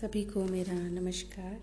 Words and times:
सभी 0.00 0.24
को 0.24 0.44
मेरा 0.44 0.74
नमस्कार। 0.74 1.60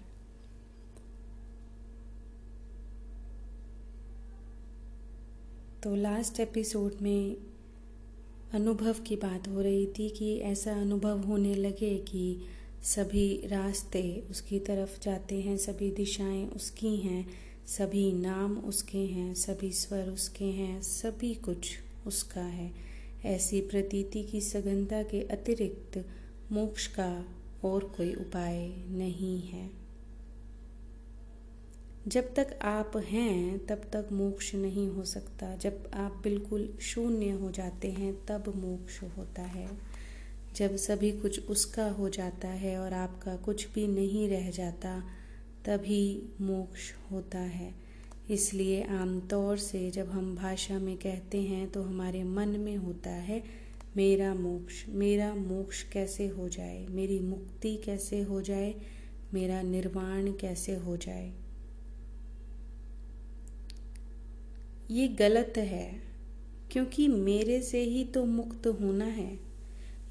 तो 5.83 5.95
लास्ट 5.95 6.39
एपिसोड 6.39 6.93
में 7.01 7.37
अनुभव 8.53 8.93
की 8.93 9.15
बात 9.15 9.47
हो 9.47 9.61
रही 9.61 9.87
थी 9.87 10.09
कि 10.09 10.37
ऐसा 10.37 10.81
अनुभव 10.81 11.19
होने 11.19 11.55
लगे 11.55 11.97
कि 11.97 12.41
सभी 12.83 13.47
रास्ते 13.47 14.23
उसकी 14.29 14.59
तरफ़ 14.59 15.01
जाते 15.01 15.41
हैं, 15.41 15.57
सभी 15.57 15.91
दिशाएँ 15.91 16.47
उसकी 16.47 16.97
हैं, 16.97 17.29
सभी 17.67 18.11
नाम 18.11 18.57
उसके 18.57 19.05
हैं, 19.05 19.33
सभी 19.33 19.71
स्वर 19.71 20.09
उसके 20.09 20.45
हैं, 20.45 20.81
सभी 20.81 21.33
कुछ 21.35 21.77
उसका 22.07 22.41
है। 22.41 22.71
ऐसी 23.25 23.61
प्रतीति 23.61 24.23
की 24.23 24.41
सघनता 24.41 25.03
के 25.03 25.21
अतिरिक्त 25.21 26.05
मोक्ष 26.51 26.87
का 26.87 27.33
और 27.69 27.83
कोई 27.97 28.13
उपाय 28.13 28.67
नहीं 28.89 29.41
है। 29.41 29.69
जब 32.07 32.33
तक 32.33 32.59
आप 32.61 32.91
हैं, 32.97 33.65
तब 33.65 33.81
तक 33.93 34.09
मोक्ष 34.11 34.55
नहीं 34.55 34.89
हो 34.89 35.03
सकता। 35.03 35.55
जब 35.55 35.91
आप 35.93 36.21
बिल्कुल 36.23 36.77
शून्य 36.81 37.29
हो 37.29 37.51
जाते 37.51 37.91
हैं, 37.91 38.25
तब 38.25 38.55
मोक्ष 38.55 39.03
होता 39.03 39.41
है। 39.41 39.69
जब 40.55 40.75
सभी 40.75 41.11
कुछ 41.11 41.47
उसका 41.47 41.91
हो 41.91 42.09
जाता 42.09 42.47
है 42.47 42.79
और 42.79 42.93
आपका 42.93 43.35
कुछ 43.35 43.73
भी 43.73 43.87
नहीं 43.87 44.29
रह 44.29 44.51
जाता, 44.51 45.03
तभी 45.65 46.29
मोक्ष 46.41 46.93
होता 47.11 47.39
है। 47.39 47.73
इसलिए 48.29 48.83
आमतौर 48.83 49.57
से 49.57 49.91
जब 49.91 50.09
हम 50.09 50.35
भाषा 50.35 50.79
में 50.79 50.97
कहते 50.97 51.41
हैं 51.41 51.71
तो 51.71 51.83
हमारे 51.83 52.23
मन 52.23 52.49
में 52.49 52.77
होता 52.77 53.09
है 53.09 53.66
मेरा 53.97 54.33
मोक्ष 54.33 54.85
मेरा 54.89 55.35
मोक्ष 55.35 55.83
कैसे 55.83 56.27
हो 56.27 56.49
जाए? 56.49 56.87
मेरी 56.89 57.19
मुक्ति 57.19 57.75
कैसे 57.77 58.21
हो 58.21 58.41
जाए? 58.41 58.75
मेरा 59.33 59.61
निर्वाण 59.61 60.31
कैसे 60.31 60.75
हो 60.75 60.97
जाए? 60.97 61.33
ये 64.91 65.07
गलत 65.07 65.53
है, 65.57 66.01
क्योंकि 66.71 67.07
मेरे 67.07 67.61
से 67.61 67.81
ही 67.81 68.03
तो 68.05 68.25
मुक्त 68.25 68.67
होना 68.67 69.05
है। 69.05 69.39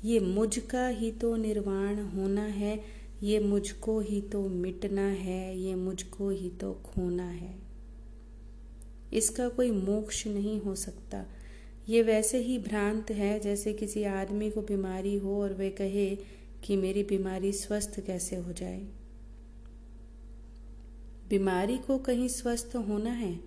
ये 0.04 0.20
मुझ 0.20 0.58
का 0.58 0.88
ही 0.88 1.12
तो 1.12 1.36
निर्वाण 1.36 1.98
होना 1.98 2.44
है। 2.44 2.80
ये 3.22 3.38
मुझको 3.38 4.00
ही 4.00 4.20
तो 4.20 4.48
मिटना 4.48 5.06
है। 5.06 5.58
ये 5.58 5.74
मुझको 5.74 6.30
ही 6.30 6.50
तो 6.50 6.74
खोना 6.74 7.28
है। 7.28 7.54
इसका 9.12 9.48
कोई 9.48 9.70
मोक्ष 9.70 10.26
नहीं 10.26 10.60
हो 10.60 10.74
सकता। 10.74 11.24
ये 11.88 12.02
वैसे 12.02 12.38
ही 12.38 12.58
भ्रांत 12.58 13.10
है, 13.10 13.40
जैसे 13.40 13.72
किसी 13.72 14.04
आदमी 14.04 14.50
को 14.50 14.62
बीमारी 14.62 15.16
हो 15.16 15.42
और 15.42 15.52
वे 15.52 15.70
कहे 15.70 16.16
कि 16.64 16.76
मेरी 16.76 17.02
बीमारी 17.02 17.52
स्वस्थ 17.52 18.00
कैसे 18.00 18.36
हो 18.36 18.52
जाए। 18.52 18.86
बीमारी 21.28 21.78
को 21.78 21.98
कहीं 21.98 22.28
स्वस्थ 22.28 22.76
होना 22.76 23.10
है, 23.10 23.40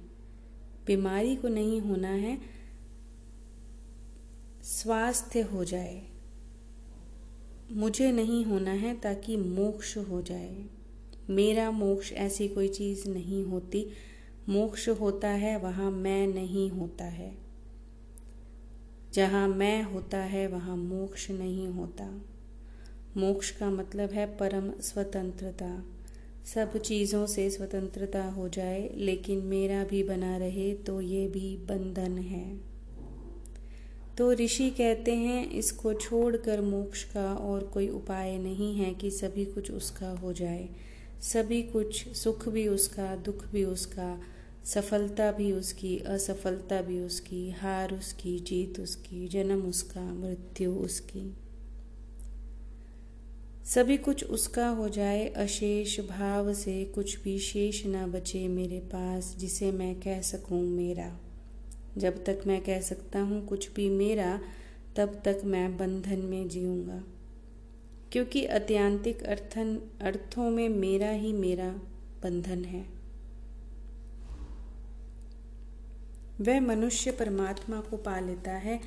बीमारी 0.85 1.35
को 1.35 1.47
नहीं 1.47 1.81
होना 1.81 2.09
है, 2.09 2.37
स्वास्थ्य 4.63 5.41
हो 5.41 5.63
जाए। 5.63 6.05
मुझे 7.71 8.11
नहीं 8.11 8.45
होना 8.45 8.71
है 8.71 8.99
ताकि 8.99 9.37
मोक्ष 9.37 9.97
हो 9.97 10.21
जाए। 10.21 10.65
मेरा 11.29 11.71
मोक्ष 11.71 12.13
ऐसी 12.13 12.47
कोई 12.47 12.67
चीज़ 12.67 13.09
नहीं 13.09 13.43
होती। 13.43 13.89
मोक्ष 14.49 14.89
होता 14.89 15.29
है, 15.29 15.59
वहाँ 15.59 15.91
मैं 15.91 16.27
नहीं 16.27 16.69
होता 16.69 17.05
है। 17.05 17.38
जहाँ 19.13 19.47
मैं 19.47 19.83
होता 19.83 20.17
है, 20.17 20.47
वहाँ 20.47 20.77
मोक्ष 20.77 21.31
नहीं 21.31 21.67
होता। 21.67 22.21
मोक्ष 23.17 23.51
का 23.51 23.69
मतलब 23.69 24.09
है 24.09 24.37
परम 24.37 24.71
स्वतंत्रता। 24.81 25.83
सब 26.45 26.77
चीज़ों 26.77 27.25
से 27.25 27.49
स्वतंत्रता 27.49 28.23
हो 28.23 28.49
जाए, 28.49 28.89
लेकिन 28.95 29.39
मेरा 29.39 29.83
भी 29.83 30.03
बना 30.03 30.37
रहे 30.37 30.73
तो 30.73 31.01
ये 31.01 31.27
भी 31.27 31.57
बंधन 31.57 32.17
है। 32.17 32.57
तो 34.17 34.31
ऋषि 34.33 34.69
कहते 34.69 35.13
हैं, 35.13 35.51
इसको 35.51 35.93
छोड़कर 35.93 36.61
मोक्ष 36.61 37.03
का 37.03 37.33
और 37.33 37.63
कोई 37.63 37.89
उपाय 37.89 38.37
नहीं 38.37 38.75
है 38.75 38.93
कि 38.93 39.11
सभी 39.11 39.45
कुछ 39.45 39.71
उसका 39.71 40.09
हो 40.09 40.33
जाए। 40.33 40.69
सभी 41.21 41.61
कुछ 41.63 42.07
सुख 42.07 42.49
भी 42.49 42.67
उसका, 42.67 43.15
दुख 43.15 43.45
भी 43.45 43.63
उसका 43.63 44.21
सफलता 44.65 45.31
भी 45.31 45.51
उसकी, 45.51 45.99
असफलता 45.99 46.81
भी 46.81 46.99
उसकी, 46.99 47.49
हार 47.49 47.93
उसकी, 47.93 48.39
जीत 48.39 48.79
उसकी, 48.79 49.27
जन्म 49.27 49.61
उसका, 49.61 50.13
मृत्यु 50.13 50.71
उसकी। 50.71 51.37
सभी 53.65 53.97
कुछ 53.97 54.23
उसका 54.23 54.69
हो 54.69 54.89
जाए, 54.89 55.27
अशेष 55.27 55.99
भाव 55.99 56.53
से 56.53 56.85
कुछ 56.85 57.21
भी 57.21 57.39
शेष 57.39 57.85
ना 57.85 58.07
बचे 58.07 58.47
मेरे 58.47 58.79
पास, 58.79 59.35
जिसे 59.39 59.71
मैं 59.71 59.99
कह 59.99 60.21
सकूँ 60.21 60.61
मेरा। 60.61 61.19
जब 61.97 62.25
तक 62.25 62.41
मैं 62.47 62.61
कह 62.61 62.81
सकता 62.81 63.21
हूँ 63.21 63.47
कुछ 63.47 63.73
भी 63.73 63.89
मेरा, 63.89 64.41
तब 64.95 65.21
तक 65.25 65.41
मैं 65.45 65.77
बंधन 65.77 66.19
में 66.19 66.49
जीऊँगा। 66.49 67.03
क्योंकि 68.11 68.45
अत्यांतिक 68.45 69.23
अर्थन, 69.23 69.81
अर्थों 70.01 70.49
में 70.49 70.69
मेरा 70.69 71.09
ही 71.09 71.33
मेरा 71.33 71.69
बंधन 72.23 72.65
है। 72.65 72.98
वह 76.41 76.61
मनुष्य 76.61 77.11
परमात्मा 77.11 77.81
को 77.81 77.97
पा 77.97 78.19
लेता 78.19 78.51
है, 78.51 78.81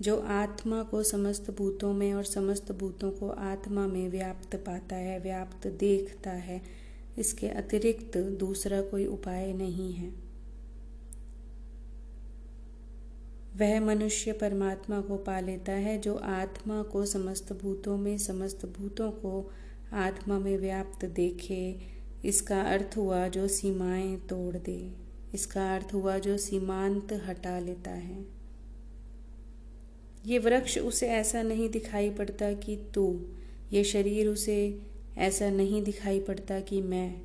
जो 0.00 0.20
आत्मा 0.20 0.82
को 0.82 1.02
समस्त 1.02 1.50
भूतों 1.50 1.92
में 1.92 2.14
और 2.14 2.24
समस्त 2.24 2.72
भूतों 2.72 3.10
को 3.10 3.28
आत्मा 3.28 3.86
में 3.86 4.08
व्याप्त 4.08 4.56
पाता 4.56 4.96
है, 4.96 5.18
व्याप्त 5.18 5.66
देखता 5.66 6.30
है। 6.30 6.62
इसके 7.18 7.48
अतिरिक्त 7.48 8.18
दूसरा 8.18 8.80
कोई 8.80 9.06
उपाय 9.06 9.52
नहीं 9.52 9.92
है। 9.92 10.32
वह 13.56 13.80
मनुष्य 13.80 14.32
परमात्मा 14.32 15.00
को 15.00 15.16
पा 15.16 15.40
लेता 15.40 15.72
है, 15.72 15.98
जो 15.98 16.14
आत्मा 16.14 16.82
को 16.82 17.06
समस्त 17.06 17.52
भूतों 17.52 17.96
में, 17.96 18.18
समस्त 18.18 18.66
भूतों 18.66 19.10
को 19.10 19.50
आत्मा 19.92 20.38
में 20.38 20.58
व्याप्त 20.58 21.04
देखे। 21.04 21.80
इसका 22.24 22.62
अर्थ 22.62 22.96
हुआ 22.96 23.28
जो 23.28 23.48
सीमाएँ 23.48 24.16
तोड़ 24.16 24.56
दे। 24.56 25.11
इसका 25.34 25.74
अर्थ 25.74 25.94
हुआ 25.94 26.18
जो 26.18 26.38
सीमांत 26.38 27.12
हटा 27.12 27.58
लेता 27.58 27.90
है। 27.90 28.26
ये 30.26 30.38
वृक्ष 30.38 30.78
उसे 30.78 31.08
ऐसा 31.08 31.42
नहीं 31.42 31.68
दिखाई 31.68 32.10
पड़ता 32.10 32.52
कि 32.52 32.76
तू, 32.94 33.20
ये 33.72 33.84
शरीर 33.84 34.28
उसे 34.28 34.82
ऐसा 35.18 35.50
नहीं 35.50 35.82
दिखाई 35.82 36.20
पड़ता 36.20 36.60
कि 36.60 36.80
मैं, 36.80 37.20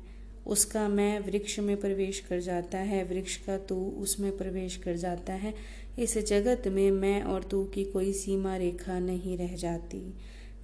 उसका 0.46 0.88
मैं 0.88 1.20
वृक्ष 1.20 1.58
में 1.58 1.80
प्रवेश 1.80 2.20
कर 2.20 2.40
जाता 2.40 2.78
है, 2.78 3.04
वृक्ष 3.04 3.36
का 3.36 3.58
तू 3.58 3.90
उसमें 3.90 4.36
प्रवेश 4.36 4.76
कर 4.76 4.96
जाता 4.96 5.32
है। 5.32 5.54
इस 5.98 6.18
जगत 6.18 6.68
में 6.68 6.90
मैं 6.90 7.22
और 7.22 7.42
तू 7.42 7.64
की 7.64 7.84
कोई 7.84 8.12
सीमा 8.12 8.56
रेखा 8.56 8.98
नहीं 8.98 9.38
रह 9.38 9.56
जाती। 9.56 10.14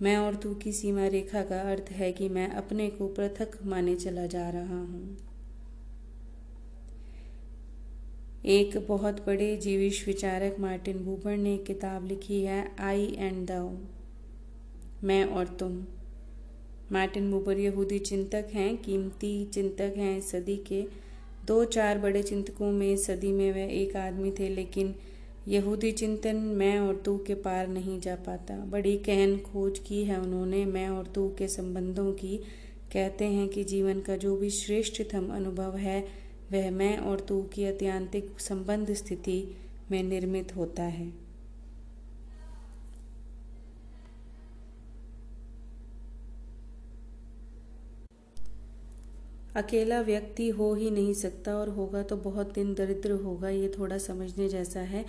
मैं 0.03 0.17
और 0.17 0.35
तू 0.35 0.55
की 0.55 0.73
सीमा 0.73 1.07
रेखा 1.07 1.43
का 1.43 1.61
अर्थ 1.61 1.91
है 1.91 2.13
कि 2.13 2.29
मैं 2.29 2.49
अपने 2.49 2.91
को 2.91 3.09
पृथक 3.09 3.59
माने 3.65 3.97
चला 3.97 4.27
जा 4.27 4.51
रहा 4.51 4.81
हूँ। 4.81 5.24
एक 8.45 8.87
बहुत 8.89 9.27
बड़े 9.27 9.57
जीविश 9.57 10.07
विचारक 10.07 10.57
मार्टिन 10.61 10.99
बूबर 11.05 11.37
ने 11.37 11.57
किताब 11.59 12.07
लिखी 12.07 12.41
है, 12.43 12.77
आई 12.81 13.15
एंड 13.19 13.47
दाउ 13.47 13.71
मैं 15.05 15.25
और 15.25 15.47
तुम। 15.47 15.85
मार्टिन 16.93 17.31
बूबर 17.31 17.59
यहूदी 17.59 17.99
चिंतक 17.99 18.49
हैं, 18.55 18.77
कीमती 18.77 19.45
चिंतक 19.45 19.95
हैं 19.97 20.21
सदी 20.21 20.57
के। 20.57 20.83
दो 21.47 21.65
चार 21.65 21.99
बड़े 21.99 22.23
चिंतकों 22.23 22.73
में 22.73 22.97
सदी 22.97 23.33
में 23.33 23.53
वह 23.53 23.73
एक 23.73 23.97
आदमी 23.97 24.31
थे, 24.31 24.49
लेकिन 24.49 24.95
यहूदी 25.49 25.93
चिंतन 25.93 26.37
मैं 26.37 26.79
और 26.79 26.97
तू 26.97 27.17
के 27.19 27.35
पार 27.35 27.69
नहीं 27.69 28.01
जा 28.01 28.17
पाता। 28.17 28.57
बड़ी 28.65 28.97
कहन 28.99 29.37
खोज 29.39 29.79
की 29.79 30.05
है 30.05 30.21
उन्होंने, 30.21 30.65
मैं 30.65 30.89
और 30.89 31.07
तू 31.07 31.29
के 31.39 31.49
संबंधों 31.49 32.13
की। 32.13 32.37
कहते 32.93 33.25
हैं 33.25 33.49
कि 33.49 33.65
जीवन 33.65 34.01
का 34.01 34.17
जो 34.17 34.37
भी 34.37 34.51
श्रेष्ठतम 34.51 35.29
अनुभव 35.29 35.77
है 35.77 36.24
वह 36.53 36.71
मैं 36.71 36.97
और 36.99 37.21
तू 37.21 37.43
की 37.43 37.65
अत्यांतिक 37.65 38.41
संबंध 38.41 38.93
स्थिति 38.93 39.57
में 39.91 40.03
निर्मित 40.03 40.57
होता 40.57 40.83
है। 40.83 41.13
अकेला 49.57 50.01
व्यक्ति 50.01 50.49
हो 50.49 50.73
ही 50.75 50.91
नहीं 50.91 51.13
सकता 51.15 51.55
और 51.57 51.69
होगा 51.69 52.03
तो 52.03 52.17
बहुत 52.17 52.53
दिन 52.55 52.75
दरिद्र 52.75 53.11
होगा, 53.11 53.49
ये 53.49 53.73
थोड़ा 53.79 53.99
समझने 53.99 54.49
जैसा 54.49 54.81
है, 54.81 55.05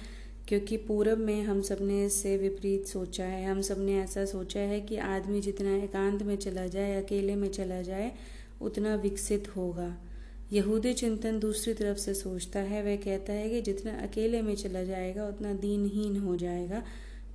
क्योंकि 0.48 0.78
पूरब 0.78 1.18
में 1.18 1.42
हम 1.44 1.62
सबने 1.62 2.06
इससे 2.06 2.38
विपरीत 2.38 2.86
सोचा 2.86 3.26
है। 3.26 3.46
हम 3.46 3.62
सबने 3.62 4.00
ऐसा 4.00 4.26
सोचा 4.26 4.60
है 4.60 4.80
कि 4.82 4.98
आदमी 4.98 5.42
जितना 5.42 5.76
एकांत 5.76 6.24
में 6.24 6.36
चला 6.36 6.68
जाए, 6.68 7.04
अकेले 7.04 7.36
में 7.36 7.50
चला 7.50 7.82
जाए, 7.82 8.12
उतना 8.62 8.96
विकसित 8.96 9.56
होगा। 9.56 9.96
यहूदी 10.54 10.94
चिंतन 10.94 11.40
दूसरी 11.40 11.74
तरफ़ 11.74 11.98
से 11.98 12.14
सोचता 12.14 12.60
है, 12.60 12.84
वह 12.84 12.96
कहता 12.96 13.34
है 13.34 13.50
कि 13.50 13.62
जितना 13.62 13.92
अकेले 13.92 14.42
में 14.42 14.56
चला 14.56 14.84
जाएगा, 14.84 15.28
उतना 15.28 15.54
दीनहीन 15.54 16.18
हो 16.18 16.36
जाएगा, 16.36 16.84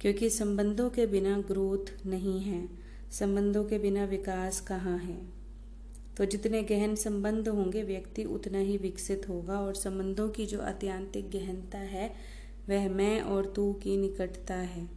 क्योंकि 0.01 0.31
संबंधों 0.31 0.91
के 0.91 1.07
बिना 1.07 1.39
ग्रोथ 1.39 2.07
नहीं 2.07 2.41
है। 2.41 2.69
संबंधों 3.11 3.65
के 3.65 3.79
बिना 3.79 4.05
विकास 4.05 4.61
कहाँ 4.61 4.99
है? 4.99 5.19
तो 6.17 6.25
जितने 6.25 6.63
गहन 6.63 6.95
संबंध 6.95 7.49
होंगे, 7.49 7.83
व्यक्ति 7.83 8.25
उतना 8.25 8.59
ही 8.59 8.77
विकसित 8.77 9.29
होगा, 9.29 9.61
और 9.61 9.75
संबंधों 9.75 10.29
की 10.29 10.47
जो 10.47 10.59
अत्यांतिक 10.59 11.31
गहनता 11.31 11.79
है, 11.79 12.15
वह 12.69 12.89
मैं 12.89 13.21
और 13.21 13.53
तू 13.57 13.73
की 13.73 13.97
निकटता 13.97 14.55
है। 14.55 14.89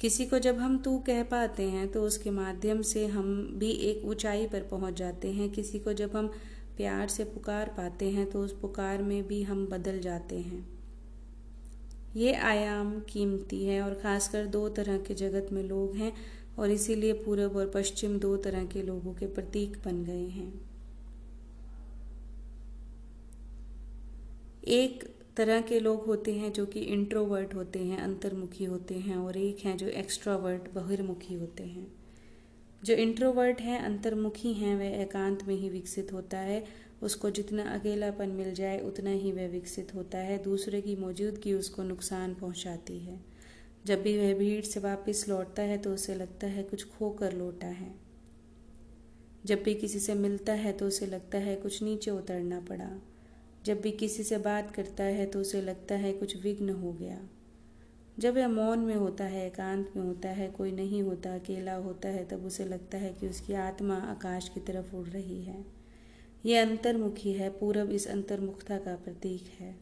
किसी 0.00 0.26
को 0.26 0.38
जब 0.38 0.56
हम 0.56 0.78
तू 0.78 0.98
कह 0.98 1.22
पाते 1.22 1.62
हैं 1.62 1.92
तो 1.92 2.02
उसके 2.02 2.30
माध्यम 2.30 2.82
से 2.82 3.06
हम 3.06 3.54
भी 3.54 3.70
एक 3.70 4.04
ऊंचाई 4.04 4.46
पर 4.46 4.60
पहुँच 4.60 4.94
जाते 4.94 5.28
हैं। 5.28 5.50
किसी 5.50 5.78
को 5.78 5.92
जब 5.92 6.16
हम 6.16 6.32
प्यार 6.76 7.08
से 7.08 7.24
पुकार 7.24 7.74
पाते 7.76 8.10
हैं 8.10 8.30
तो 8.30 8.42
उस 8.42 8.52
पुकार 8.60 9.02
में 9.02 9.26
भी 9.26 9.42
हम 9.42 9.66
बदल 9.66 10.00
जाते 10.00 10.38
हैं। 10.38 10.66
ये 12.16 12.34
आयाम 12.34 12.98
कीमती 13.00 13.64
है 13.64 13.80
और 13.82 13.94
खासकर 13.94 14.46
दो 14.46 14.68
तरह 14.68 14.98
के 14.98 15.14
जगत 15.14 15.48
में 15.52 15.62
लोग 15.62 15.96
हैं 15.96 16.12
और 16.58 16.70
इसीलिए 16.70 17.12
पूरब 17.12 17.56
और 17.56 17.70
पश्चिम 17.70 18.18
दो 18.18 18.36
तरह 18.36 18.64
के 18.64 18.82
लोगों 18.82 19.14
के 19.14 19.26
प्रतीक 19.26 19.76
बन 19.84 20.04
गए 20.04 20.26
हैं। 20.28 20.52
एक 24.64 25.04
तरह 25.36 25.60
के 25.60 25.80
लोग 25.80 26.04
होते 26.04 26.32
हैं 26.32 26.52
जो 26.52 26.66
कि 26.66 26.80
इंट्रोवर्ट 26.80 27.54
होते 27.54 27.78
हैं, 27.78 27.98
अंतर्मुखी 27.98 28.64
होते 28.64 28.94
हैं 28.94 29.16
और 29.16 29.36
एक 29.36 29.64
हैं 29.64 29.76
जो 29.76 29.86
एक्स्ट्रावर्ट 29.86 30.72
बहिर्मुखी 30.74 31.34
होते 31.34 31.64
हैं। 31.64 31.86
जो 32.86 32.94
इंट्रोवर्ट 32.94 33.60
हैं, 33.60 33.78
अंतर्मुखी 33.78 34.52
हैं 34.52 34.76
वह 34.76 35.00
एकांत 35.02 35.42
में 35.42 35.54
ही 35.54 35.68
विकसित 35.68 36.12
होता 36.12 36.38
है। 36.38 36.64
उसको 37.02 37.30
जितना 37.30 37.62
अकेलापन 37.62 38.28
मिल 38.28 38.52
जाए, 38.54 38.78
उतना 38.80 39.10
ही 39.10 39.32
वह 39.32 39.48
विकसित 39.48 39.94
होता 39.94 40.18
है। 40.18 40.42
दूसरे 40.42 40.80
की 40.80 40.96
मौजूदगी 40.96 41.52
उसको 41.52 41.82
नुकसान 41.82 42.34
पहुंचाती 42.34 42.98
है। 42.98 43.20
जब 43.86 44.02
भी 44.02 44.16
वह 44.18 44.34
भीड़ 44.34 44.64
से 44.64 44.80
वापस 44.80 45.24
लौटता 45.28 45.62
है 45.62 45.78
तो 45.78 45.94
उसे 45.94 46.14
लगता 46.14 46.46
है 46.46 46.62
कुछ 46.62 46.84
खो 46.88 47.10
कर 47.10 47.32
लौटा 47.32 47.66
है। 47.66 47.94
जब 49.44 49.62
भी 49.62 49.74
किसी 49.74 49.98
से 49.98 50.14
मिलता 50.14 50.52
है 50.52 50.72
तो 50.72 50.86
उसे 50.86 51.06
लगता 51.06 51.38
है 51.38 51.56
कुछ 51.56 51.82
नीचे 51.82 52.10
उतरना 52.10 52.60
पड़ा। 52.60 52.90
जब 53.64 53.80
भी 53.80 53.90
किसी 53.90 54.22
से 54.22 54.38
बात 54.38 54.70
करता 54.70 55.04
है 55.04 55.26
तो 55.26 55.40
उसे 55.40 55.62
लगता 55.62 55.94
है 55.94 56.12
कुछ 56.12 56.36
विघ्न 56.36 56.70
हो 56.70 56.92
गया। 56.92 57.18
जब 58.18 58.34
वह 58.34 58.48
मौन 58.48 58.78
में 58.78 58.94
होता 58.94 59.24
है, 59.24 59.46
एकांत 59.46 59.92
में 59.96 60.04
होता 60.04 60.28
है, 60.28 60.48
कोई 60.48 60.72
नहीं 60.72 61.02
होता, 61.02 61.34
अकेला 61.34 61.74
होता 61.74 62.08
है, 62.08 62.24
तब 62.24 62.44
उसे 62.44 62.64
लगता 62.64 62.98
है 62.98 63.12
कि 63.12 63.28
उसकी 63.28 63.52
आत्मा 63.52 63.96
आकाश 63.96 64.48
की 64.48 64.60
तरफ़ 64.60 64.96
उड़ 64.96 65.08
रही 65.08 65.42
है। 65.42 65.64
यह 66.46 66.62
अंतर्मुखी 66.62 67.32
है, 67.32 67.50
पूरब 67.50 67.90
इस 67.90 68.06
अंतर्मुखता 68.06 68.78
का 68.78 68.96
प्रतीक 68.96 69.42
है। 69.60 69.76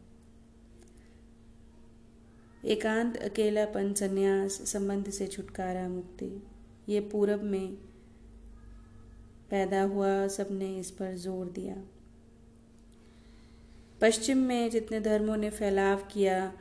एकांत, 2.65 3.17
अकेलापन, 3.17 3.93
संन्यास, 3.93 4.53
संबंध 4.53 5.11
से 5.11 5.27
छुटकारा, 5.27 5.89
मुक्ति। 5.89 6.43
ये 6.89 7.01
पूरब 7.01 7.43
में 7.43 7.75
पैदा 9.51 9.83
हुआ, 9.83 10.27
सबने 10.27 10.79
इस 10.79 10.91
पर 10.91 11.15
ज़ोर 11.15 11.47
दिया। 11.47 11.77
पश्चिम 14.01 14.39
में 14.39 14.71
जितने 14.71 15.01
धर्मों 15.01 15.37
ने 15.37 15.51
फैलाव 15.51 15.97
किया 16.13 16.53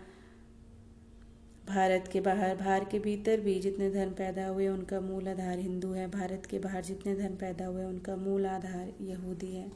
भारत 1.68 2.10
के 2.14 2.22
बाहर 2.22 2.56
भारत 2.56 2.88
के 2.92 3.00
भीतर 3.00 3.40
भी 3.40 3.60
जितने 3.60 3.90
धर्म 3.92 4.12
पैदा 4.12 4.48
हुए 4.48 4.68
उनका 4.68 5.00
मूल 5.00 5.28
आधार 5.28 5.60
हिंदू 5.60 5.92
है। 5.92 6.12
भारत 6.12 6.46
के 6.46 6.60
बाहर 6.60 6.84
जितने 6.84 7.16
धर्म 7.16 7.36
पैदा 7.36 7.66
हुए 7.66 7.84
उनका 7.84 8.16
मूल 8.16 8.46
आधार 8.46 8.94
यहूदी 9.02 9.52
है। 9.56 9.72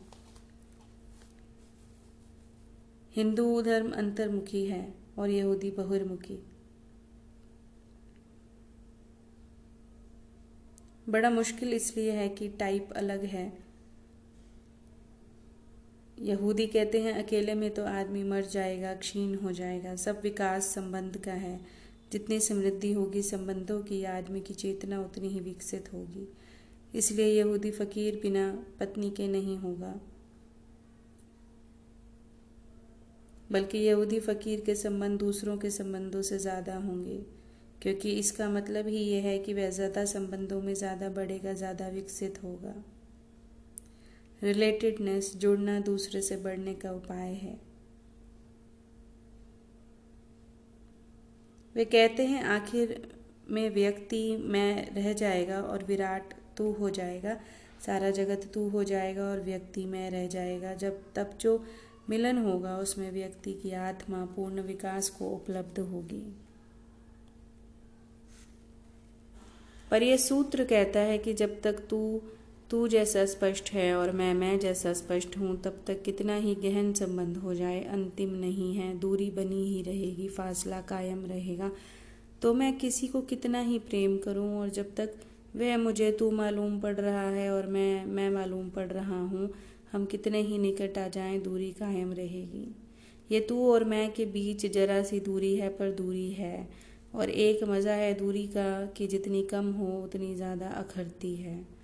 हिंदू 3.16 3.62
धर्म 3.62 3.92
अंतर्मुखी 3.92 4.66
है 4.66 4.94
और 5.20 5.30
यहूदी 5.30 5.72
बहुर्मुखी। 5.72 6.40
बड़ा 11.10 11.30
मुश्किल 11.30 11.74
इसलिए 11.74 12.12
है 12.12 12.30
कि 12.30 12.50
टाइप 12.50 12.90
अलग 12.92 13.24
है। 13.24 13.52
यहूदी 16.20 16.68
कहते 16.68 17.02
हैं, 17.02 17.14
अकेले 17.14 17.54
में 17.54 17.74
तो 17.74 17.86
आदमी 17.86 18.24
मर 18.24 18.42
जाएगा, 18.42 18.94
क्षीण 18.96 19.36
हो 19.36 19.52
जाएगा, 19.52 19.96
सब 19.96 20.22
विकास 20.24 20.66
संबंध 20.66 21.18
का 21.18 21.34
है। 21.34 21.77
जितनी 22.12 22.40
समृद्धि 22.40 22.92
होगी, 22.94 23.22
संबंधों 23.22 23.82
की, 23.82 24.04
आदमी 24.06 24.42
की 24.42 24.54
चेतना 24.54 25.02
उतनी 25.02 25.28
ही 25.28 25.40
विकसित 25.40 25.94
होगी। 25.94 26.28
इसलिए 26.96 27.28
यहूदी 27.28 27.72
फकीर 27.72 28.20
बिना 28.22 28.52
पत्नी 28.80 29.10
के 29.10 29.28
नहीं 29.28 29.58
होगा। 29.58 29.94
बल्कि 33.52 33.78
यहूदी 33.78 34.20
फ़कीर 34.20 34.62
के 34.62 34.76
संबंध 34.76 35.20
दूसरों 35.20 35.58
के 35.58 35.70
संबंधों 35.70 36.22
से 36.22 36.38
ज़्यादा 36.38 36.76
होंगे, 36.78 37.18
क्योंकि 37.82 38.12
इसका 38.12 38.50
मतलब 38.50 38.88
ही 38.88 38.98
यह 38.98 39.24
है 39.24 39.38
कि 39.40 39.54
वह 39.54 39.70
ज़्यादा 39.70 40.06
संबंधों 40.06 40.62
में 40.62 40.74
ज़्यादा 40.74 41.10
बढ़ेगा, 41.10 41.54
ज़्यादा 41.54 41.88
विकसित 41.88 42.44
होगा। 42.44 42.74
रिलेटेडनेस 44.44 45.36
जुड़ना 45.36 45.80
दूसरे 45.80 46.22
से 46.22 46.38
बढ़ने 46.38 46.74
का 46.74 46.92
उपाय 46.92 47.34
है। 47.34 47.67
वे 51.78 51.86
कहते 51.86 52.26
हैं, 52.26 52.44
आखिर 52.44 53.16
में 53.50 53.70
व्यक्ति 53.70 54.38
मैं 54.38 54.96
रह 54.96 55.14
जाएगा 55.14 55.62
और 55.62 55.84
विराट 55.84 56.34
तू 56.58 56.72
हो 56.72 56.90
जाएगा, 56.90 57.40
सारा 57.86 58.10
जगत 58.10 58.52
तू 58.54 58.70
हो 58.70 58.84
जाएगा 58.84 59.24
और 59.24 59.40
व्यक्ति 59.40 59.86
में 59.86 60.12
रह 60.12 60.28
जाएगा। 60.28 60.74
जब 60.74 61.04
तब 61.16 61.38
जो 61.42 61.66
मिलन 62.10 62.38
होगा, 62.38 62.78
उसमें 62.78 63.12
व्यक्ति 63.12 63.54
की 63.54 63.72
आत्मा 63.72 64.26
पूर्ण 64.26 64.62
विकास 64.62 65.10
को 65.10 65.30
उपलब्ध 65.30 65.80
होगी। 65.80 66.36
पर 69.92 70.04
यह 70.04 70.18
सूत्र 70.18 70.64
कहता 70.66 71.00
है 71.00 71.18
कि 71.18 71.34
जब 71.34 71.62
तक 71.62 71.74
तू 71.90 72.22
तू 72.70 72.88
जैसा 72.88 73.26
स्पष्ट 73.26 73.70
है 73.74 73.94
और 73.96 74.12
मैं 74.12 74.34
मैं 74.34 74.58
जैसा 74.60 74.92
स्पष्ट 74.94 75.38
हूँ, 75.38 75.56
तब 75.62 75.80
तक 75.88 76.02
कितना 76.04 76.36
ही 76.36 76.56
गहन 76.56 76.92
संबंध 76.94 77.38
हो 77.38 77.54
जाए, 77.54 77.80
अंतिम 77.84 78.30
नहीं 78.30 78.74
है, 78.76 78.98
दूरी 79.00 79.30
बनी 79.32 79.64
ही 79.66 79.82
रहेगी, 79.82 80.28
फासला 80.28 80.82
कायम 80.82 81.26
रहेगा। 81.26 81.72
तो 82.42 82.54
मैं 82.54 82.78
किसी 82.78 83.08
को 83.08 83.22
कितना 83.22 83.60
ही 83.60 83.80
प्रेम 83.80 84.18
करूँ 84.18 84.60
और 84.60 84.70
जब 84.70 84.94
तक 84.96 85.14
वह 85.56 85.78
मुझे 85.78 86.12
तू 86.12 86.30
मालूम 86.32 86.80
पड़ 86.80 86.96
रहा 86.96 87.30
है 87.30 87.50
और 87.54 87.68
मैं 87.68 88.06
मैं 88.06 88.30
मालूम 88.30 88.70
पड़ 88.70 88.88
रहा 88.88 89.22
हूँ, 89.22 89.50
हम 89.92 90.06
कितने 90.06 90.42
ही 90.42 90.58
निकट 90.58 90.98
आ 90.98 91.08
जाएँ, 91.08 91.40
दूरी 91.40 91.72
कायम 91.72 92.12
रहेगी। 92.14 92.68
ये 93.32 93.40
तू 93.40 93.72
और 93.72 93.84
मैं 93.84 94.12
के 94.14 94.26
बीच 94.26 94.66
जरा 94.66 95.02
सी 95.04 95.20
दूरी 95.20 95.56
है, 95.56 95.70
पर 95.70 95.92
दूरी 95.92 96.30
है। 96.32 96.68
और 97.16 97.30
एक 97.30 97.64
मज़ा 97.64 97.94
है 97.94 98.14
दूरी 98.14 98.46
का 98.48 98.86
कि 98.98 99.08
जितनी 99.08 99.44
कम 99.44 99.72
हो, 99.72 99.88
उतनी 100.04 100.36
ज़्यादा 100.36 100.68
अखरती 100.68 101.36
है। 101.36 101.77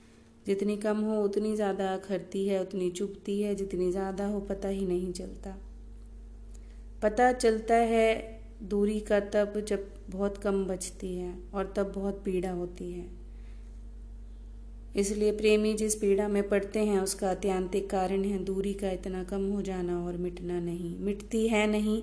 जितनी 0.47 0.75
कम 0.77 1.01
हो 1.01 1.21
उतनी 1.23 1.55
ज़्यादा 1.55 1.93
अखरती 1.93 2.47
है, 2.47 2.61
उतनी 2.61 2.89
चुभती 2.91 3.41
है, 3.41 3.55
जितनी 3.55 3.91
ज़्यादा 3.91 4.25
हो 4.25 4.39
पता 4.41 4.67
ही 4.67 4.85
नहीं 4.85 5.11
चलता। 5.13 5.57
पता 7.01 7.31
चलता 7.33 7.75
है 7.75 8.41
दूरी 8.63 8.99
का 8.99 9.19
तब 9.19 9.59
जब 9.67 9.89
बहुत 10.09 10.37
कम 10.37 10.63
बचती 10.65 11.15
है 11.15 11.33
और 11.53 11.73
तब 11.77 11.91
बहुत 11.95 12.21
पीड़ा 12.25 12.51
होती 12.51 12.91
है। 12.91 13.05
इसलिए 14.95 15.31
प्रेमी 15.31 15.73
जिस 15.73 15.95
पीड़ा 15.95 16.27
में 16.27 16.47
पड़ते 16.49 16.79
हैं, 16.79 16.99
उसका 16.99 17.29
अत्यांतिक 17.29 17.89
कारण 17.89 18.23
है 18.23 18.43
दूरी 18.43 18.73
का 18.73 18.91
इतना 18.91 19.23
कम 19.23 19.47
हो 19.47 19.61
जाना 19.61 19.99
और 20.05 20.17
मिटना 20.17 20.59
नहीं। 20.59 20.97
मिटती 20.99 21.47
है 21.47 21.65
नहीं 21.67 22.01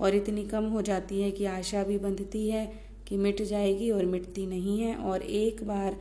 और 0.00 0.14
इतनी 0.14 0.44
कम 0.46 0.64
हो 0.64 0.82
जाती 0.82 1.20
है 1.20 1.30
कि 1.30 1.44
आशा 1.46 1.82
भी 1.84 1.98
बंधती 1.98 2.48
है 2.48 2.64
कि 3.08 3.16
मिट 3.16 3.42
जाएगी 3.42 3.90
और 3.90 4.04
मिटती 4.06 4.46
नहीं 4.46 4.78
है। 4.80 4.94
और 4.96 5.22
एक 5.22 5.62
बार 5.64 5.96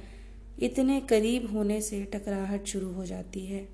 इतने 0.57 0.99
करीब 1.01 1.51
होने 1.51 1.81
से 1.81 2.03
टकराहट 2.03 2.65
शुरू 2.65 2.91
हो 2.91 3.05
जाती 3.05 3.45
है। 3.45 3.67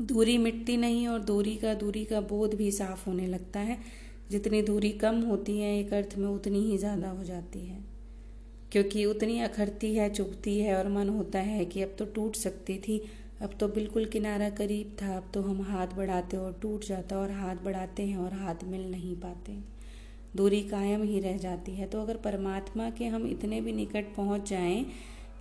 दूरी 0.00 0.38
मिटती 0.38 0.76
नहीं 0.76 1.06
और 1.08 1.20
दूरी 1.20 1.54
का 1.56 1.74
दूरी 1.74 2.04
का 2.04 2.20
बोध 2.20 2.54
भी 2.54 2.70
साफ़ 2.70 3.08
होने 3.08 3.26
लगता 3.26 3.60
है। 3.60 3.78
जितनी 4.30 4.62
दूरी 4.62 4.90
कम 4.90 5.20
होती 5.20 5.58
है, 5.58 5.78
एक 5.78 5.92
अर्थ 5.94 6.16
में 6.18 6.28
उतनी 6.28 6.60
ही 6.60 6.78
ज़्यादा 6.78 7.10
हो 7.10 7.24
जाती 7.24 7.66
है। 7.66 7.84
क्योंकि 8.72 9.04
उतनी 9.04 9.38
अखरती 9.40 9.94
है, 9.94 10.08
चुभती 10.10 10.58
है 10.60 10.76
और 10.76 10.88
मन 10.88 11.08
होता 11.08 11.38
है 11.38 11.64
कि 11.64 11.82
अब 11.82 11.94
तो 11.98 12.04
टूट 12.04 12.36
सकती 12.36 12.78
थी, 12.78 12.98
अब 13.42 13.56
तो 13.60 13.68
बिल्कुल 13.68 14.04
किनारा 14.04 14.50
करीब 14.50 14.96
था, 15.02 15.16
अब 15.16 15.30
तो 15.34 15.40
हम 15.42 15.62
हाथ 15.62 15.86
बढ़ाते 15.86 16.36
और 16.36 16.58
टूट 16.62 16.84
जाता 16.84 17.18
और 17.18 17.30
हाथ 17.30 17.56
बढ़ाते 17.56 18.02
हैं 18.02 18.16
और 18.16 18.32
हाथ 18.32 18.64
मिल 18.64 18.90
नहीं 18.90 19.16
पाते। 19.16 19.75
दूरी 20.36 20.62
कायम 20.62 21.02
ही 21.02 21.20
रह 21.20 21.36
जाती 21.38 21.72
है। 21.72 21.86
तो 21.86 22.02
अगर 22.02 22.16
परमात्मा 22.24 22.88
के 22.90 23.06
हम 23.06 23.26
इतने 23.26 23.60
भी 23.60 23.72
निकट 23.72 24.14
पहुँच 24.16 24.48
जाएँ 24.50 24.84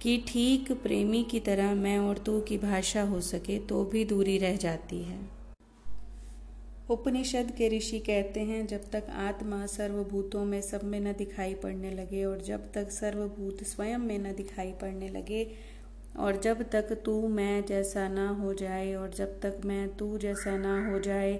कि 0.01 0.17
ठीक 0.27 0.71
प्रेमी 0.83 1.23
की 1.23 1.39
तरह 1.39 1.73
मैं 1.75 1.97
और 1.99 2.17
तू 2.17 2.39
की 2.41 2.57
भाषा 2.57 3.03
हो 3.03 3.21
सके 3.23 3.57
तो 3.59 3.83
भी 3.83 4.05
दूरी 4.05 4.37
रह 4.37 4.55
जाती 4.57 5.01
है। 5.03 5.19
उपनिषद 6.89 7.51
के 7.51 7.67
ऋषि 7.69 7.99
कहते 7.99 8.39
हैं, 8.39 8.65
जब 8.67 8.89
तक 8.91 9.07
आत्मा 9.19 9.65
सर्वभूतों 9.65 10.43
में 10.45 10.59
सब 10.61 10.83
में 10.83 10.99
न 10.99 11.13
दिखाई 11.13 11.53
पड़ने 11.53 11.91
लगे 11.91 12.23
और 12.25 12.41
जब 12.41 12.71
तक 12.73 12.91
सर्वभूत 12.91 13.63
स्वयं 13.63 13.97
में 13.97 14.17
न 14.19 14.33
दिखाई 14.33 14.71
पड़ने 14.71 15.09
लगे 15.09 15.47
और 16.19 16.39
जब 16.41 16.61
तक 16.69 16.91
तू 17.05 17.27
मैं 17.29 17.65
जैसा 17.65 18.07
ना 18.07 18.27
हो 18.33 18.53
जाए 18.53 18.93
और 18.93 19.13
जब 19.13 19.39
तक 19.41 19.61
मैं 19.65 19.87
तू 19.97 20.17
जैसा 20.17 20.57
ना 20.57 20.75
हो 20.89 20.99
जाए 20.99 21.39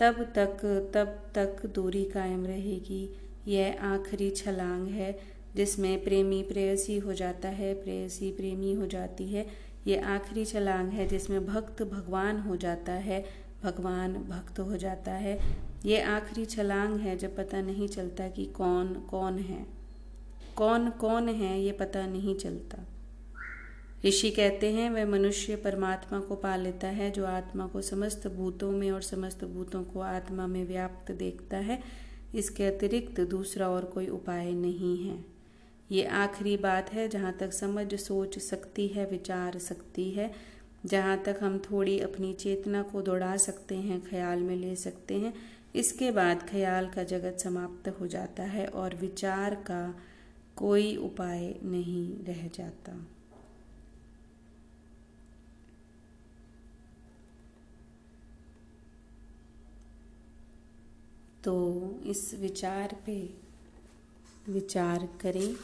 तब 0.00 0.32
तक 0.34 0.90
तब 0.94 1.32
तक 1.34 1.66
दूरी 1.66 2.04
कायम 2.04 2.46
रहेगी। 2.46 3.16
यह 3.48 3.78
आखिरी 3.82 4.30
छलांग 4.30 4.88
है, 4.88 5.18
जिसमें 5.56 6.04
प्रेमी 6.04 6.42
प्रेयसी 6.42 6.98
हो 6.98 7.12
जाता 7.12 7.48
है, 7.48 7.74
प्रेयसी 7.74 8.30
प्रेमी 8.30 8.72
हो 8.72 8.86
जाती 8.86 9.26
है। 9.28 9.46
ये 9.86 9.96
आखिरी 9.96 10.44
छलांग 10.44 10.88
है, 10.88 11.06
जिसमें 11.06 11.46
भक्त 11.46 11.82
भगवान 11.82 12.40
हो 12.40 12.56
जाता 12.56 12.92
है, 12.92 13.24
भगवान 13.62 14.14
भक्त 14.14 14.60
हो 14.60 14.76
जाता 14.76 15.12
है। 15.12 15.38
ये 15.84 16.00
आखिरी 16.00 16.46
छलांग 16.46 17.00
है, 17.00 17.16
जब 17.16 17.36
पता 17.36 17.60
नहीं 17.60 17.88
चलता 17.88 18.28
कि 18.28 18.44
कौन 18.44 18.94
कौन 18.94 19.38
है। 19.38 19.66
कौन 20.56 20.90
कौन 20.90 21.28
है 21.28 21.62
ये 21.62 21.72
पता 21.72 22.06
नहीं 22.06 22.34
चलता। 22.34 22.78
ऋषि 24.04 24.30
कहते 24.30 24.72
हैं, 24.72 24.90
वह 24.90 25.06
मनुष्य 25.06 25.56
परमात्मा 25.56 26.20
को 26.20 26.36
पा 26.36 26.56
लेता 26.56 26.88
है, 26.88 27.10
जो 27.10 27.26
आत्मा 27.26 27.66
को 27.66 27.82
समस्त 27.82 28.28
भूतों 28.28 28.70
में 28.72 28.90
और 28.90 29.02
समस्त 29.02 29.44
भूतों 29.44 29.84
को 29.84 30.00
आत्मा 30.00 30.46
में 30.46 30.66
व्याप्त 30.66 31.12
देखता 31.12 31.56
है। 31.56 31.82
इसके 32.34 32.64
अतिरिक्त 32.64 33.20
दूसरा 33.20 33.68
और 33.68 33.84
कोई 33.84 34.06
उपाय 34.06 34.52
नहीं 34.52 35.08
है। 35.08 35.24
ये 35.92 36.04
आखिरी 36.04 36.56
बात 36.56 36.92
है, 36.92 37.08
जहाँ 37.08 37.36
तक 37.40 37.52
समझ, 37.52 37.94
सोच 37.94 38.38
सकती 38.38 38.88
है, 38.88 39.10
विचार 39.10 39.58
सकती 39.58 40.10
है। 40.10 40.32
जहाँ 40.86 41.22
तक 41.22 41.38
हम 41.42 41.58
थोड़ी 41.58 42.00
अपनी 42.00 42.32
चेतना 42.32 42.82
को 42.82 43.02
दौड़ा 43.02 43.36
सकते 43.36 43.74
हैं, 43.74 44.00
ख्याल 44.10 44.38
में 44.38 44.56
ले 44.56 44.76
सकते 44.76 45.14
हैं, 45.14 45.34
इसके 45.74 46.10
बाद 46.10 46.48
ख्याल 46.50 46.88
का 46.88 47.02
जगत 47.02 47.40
समाप्त 47.40 47.88
हो 47.88 48.06
जाता 48.06 48.42
है 48.42 48.66
और 48.66 48.94
विचार 48.94 49.54
का 49.54 49.94
कोई 50.56 50.96
उपाय 50.96 51.54
नहीं 51.62 52.24
रह 52.24 52.48
जाता। 52.48 53.06
तो 61.44 61.54
इस 62.06 62.34
विचार 62.34 62.96
पे 63.06 63.34
विचार 64.48 65.08
करें 65.20 65.54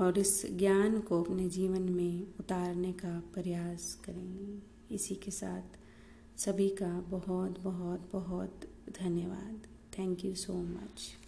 और 0.00 0.18
इस 0.18 0.58
ज्ञान 0.58 1.00
को 1.00 1.22
अपने 1.22 1.48
जीवन 1.48 1.82
में 1.82 2.26
उतारने 2.40 2.92
का 2.92 3.20
प्रयास 3.34 3.94
करें 4.04 4.62
इसी 4.90 5.14
के 5.14 5.30
साथ 5.30 5.78
सभी 6.38 6.68
का 6.68 7.00
बहुत 7.00 7.58
बहुत 7.60 8.08
बहुत 8.12 8.60
धन्यवाद। 9.00 9.66
Thank 9.98 10.24
you 10.24 10.34
so 10.34 10.52
much 10.54 11.21